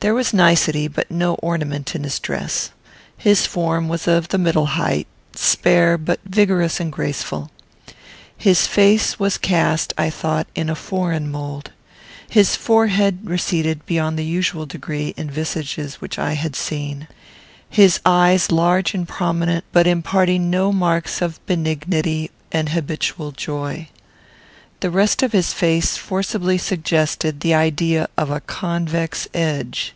[0.00, 2.70] There was nicety but no ornament in his dress.
[3.18, 7.50] His form was of the middle height, spare, but vigorous and graceful.
[8.34, 11.72] His face was cast, I thought, in a foreign mould.
[12.26, 17.06] His forehead receded beyond the usual degree in visages which I had seen.
[17.68, 23.90] His eyes large and prominent, but imparting no marks of benignity and habitual joy.
[24.80, 29.92] The rest of his face forcibly suggested the idea of a convex edge.